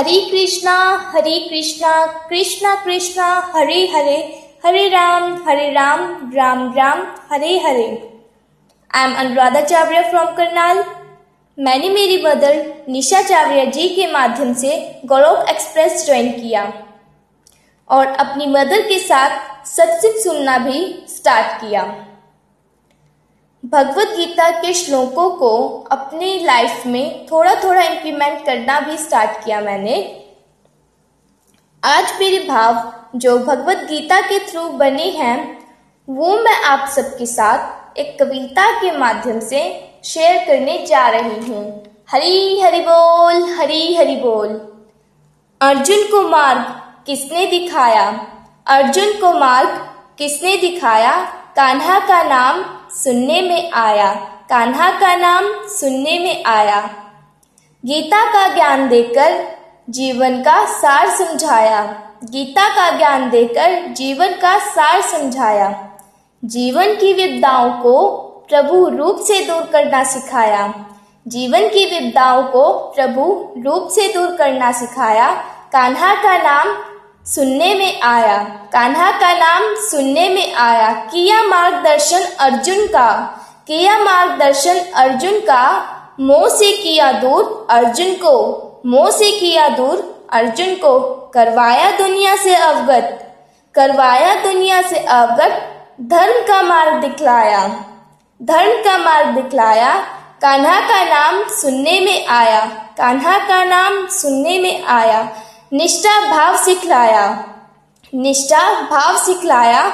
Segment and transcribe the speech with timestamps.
[0.00, 0.74] Hare Krishna
[1.14, 8.20] Hare Krishna Krishna Krishna, Hare Hare Hare Ram Hare Ram Ram Ram, Hare Hare.
[8.94, 10.84] I am Anuradha Chawaria from Karnal
[11.58, 16.72] मैंने मेरी mother निशा चावरिया जी के माध्यम से गौरव express join किया।
[17.90, 21.82] और अपनी mother के साथ सत्संग सुनना भी स्टार्ट किया।
[23.70, 29.60] भगवत गीता के श्लोकों को अपनी लाइफ में थोड़ा थोड़ा इम्प्लीमेंट करना भी स्टार्ट किया
[29.60, 30.24] मैंने।
[31.84, 35.68] आज मेरे भाव जो भगवत गीता के थ्रू बने हैं,
[36.08, 41.82] वो मैं आप सबके साथ एक कविता के माध्यम से शेयर करने जा रही हूँ।
[42.10, 44.48] हरी हरि बोल, हरी हरि बोल।
[45.60, 46.62] अर्जुन को मार्ग
[47.06, 48.26] किसने दिखाया?
[48.66, 51.39] अर्जुन को मार्ग किसने दिखाया?
[51.56, 54.14] कान्हा का नाम सुनने में आया।
[54.50, 56.80] कान्हा का नाम सुनने में आया।
[57.84, 59.58] गीता का ज्ञान देकर
[59.90, 65.90] जीवन का सार समझाया। गीता का ज्ञान देकर जीवन का सार समझाया।
[66.44, 68.08] जीवन की विपदाओं को
[68.50, 70.74] प्रभु रूप से दूर करना सिखाया।
[71.28, 75.28] जीवन की विपदाओं को प्रभु रूप से दूर करना सिखाया।
[75.72, 76.89] कान्हा का नाम
[77.26, 78.38] सुनने में आया।
[78.72, 83.10] कान्हा का नाम सुनने में आया। किया मार्गदर्शन अर्जुन का।
[83.66, 85.62] किया मार्गदर्शन अर्जुन का।
[86.20, 88.34] मोह से किया दूर अर्जुन को।
[88.86, 91.00] मोह से किया दूर अर्जुन को।
[91.34, 93.34] करवाया दुनिया से अवगत।
[93.74, 97.68] करवाया दुनिया से अवगत। धर्म का मार्ग दिखलाया।
[98.42, 99.98] धर्म का मार्ग दिखलाया।
[100.42, 102.66] कान्हा का नाम सुनने में आया।
[102.98, 105.28] कान्हा का नाम सुनने में आया।
[105.72, 107.44] निष्ठा भाव सिखलाया।
[108.14, 109.92] निष्ठा भाव सिखलाया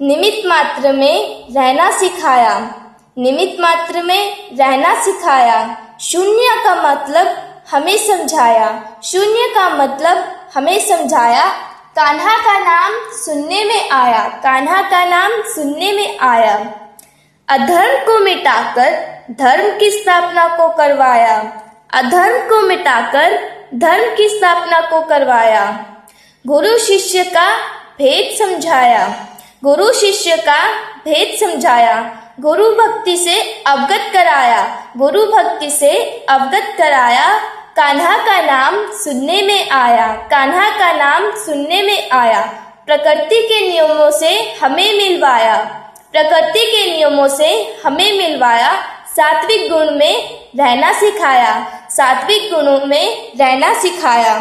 [0.00, 2.74] निमित मात्र में रहना सिखाया।
[3.18, 7.36] निमित मात्र में रहना सिखाया। शून्य का मतलब
[7.70, 10.24] हमें समझाया। शून्य का मतलब
[10.54, 11.46] हमें समझाया।
[11.96, 16.54] कान्हा का नाम सुनने में आया। कान्हा का नाम सुनने में आया।
[17.48, 21.62] अधर्म को मिटाकर धर्म की स्थापना को करवाया।
[21.94, 25.86] अधर्म को मिटाकर धर्म की स्थापना को करवाया।
[26.46, 27.58] गुरु शिष्य का
[27.98, 29.26] भेद समझाया।
[29.64, 37.38] गुरु शिष्य का भेद समझाया। गुरु भक्ति से अवगत कराया। गुरु भक्ति से अवगत कराया।
[37.76, 42.40] कान्हा का नाम सुनने में आया। कान्हा का नाम सुनने में आया।
[42.86, 45.56] प्रकृति के नियमों से हमें मिलवाया।
[46.12, 48.82] प्रकृति के नियमों से हमें मिलवाया।
[49.16, 54.38] सात्विक गुण में रहना सिखाया। सात्विक गुणों में रहना सिखाया।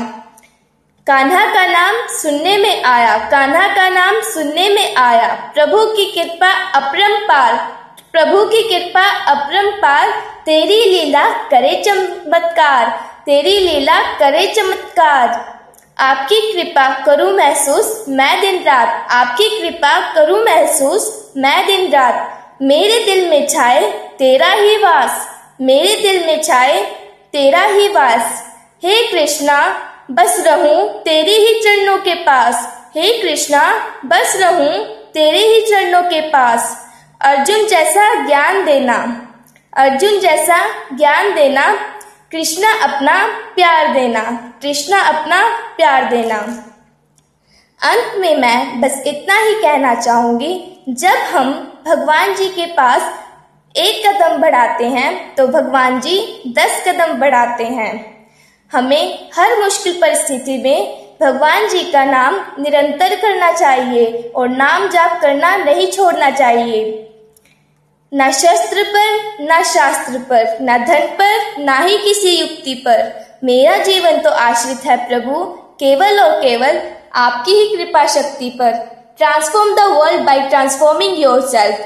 [1.07, 6.51] कान्हा का नाम सुनने में आया। कान्हा का नाम सुनने में आया। प्रभु की कृपा
[6.69, 7.77] अपरंपार
[8.13, 10.09] प्रभु की कृपा अपरंपार
[10.45, 12.85] तेरी लीला करे चमत्कार।
[13.25, 15.57] तेरी लीला करे चमत्कार।
[15.99, 23.05] आपकी कृपा करूँ महसूस, मैं दिन रात। आपकी कृपा करूँ महसूस, मैं दिन रात। मेरे
[23.05, 23.81] दिल में छाए
[24.19, 25.27] तेरा ही वास।
[25.61, 28.43] मेरे दिल में छाए तेरा ही वास।
[28.83, 29.59] हे कृष्णा,
[30.11, 33.61] बस रहूँ तेरे ही चरणों के पास। हे कृष्णा,
[34.05, 34.83] बस रहूँ
[35.13, 36.75] तेरे ही चरणों के पास।
[37.21, 38.95] अर्जुन जैसा ज्ञान देना,
[39.73, 40.57] अर्जुन जैसा
[40.93, 41.65] ज्ञान देना,
[42.31, 43.15] कृष्णा अपना
[43.55, 44.21] प्यार देना,
[44.61, 45.43] कृष्णा अपना
[45.77, 46.37] प्यार देना।
[47.81, 51.51] अंत में मैं बस इतना ही कहना चाहूँगी, जब हम
[51.85, 53.13] भगवान जी के पास
[53.75, 56.19] एक कदम बढ़ाते हैं तो भगवान जी
[56.57, 57.93] दस कदम बढ़ाते हैं।
[58.71, 65.19] हमें हर मुश्किल परिस्थिति में भगवान जी का नाम निरंतर करना चाहिए और नाम जाप
[65.21, 66.81] करना नहीं छोड़ना चाहिए।
[68.11, 73.11] न शस्त्र पर, न शास्त्र पर, न धन पर, न ही किसी युक्ति पर।
[73.43, 75.43] मेरा जीवन तो आश्रित है प्रभु,
[75.79, 76.81] केवल और केवल
[77.15, 78.71] आपकी ही कृपा शक्ति पर।
[79.17, 81.85] Transform the world by transforming yourself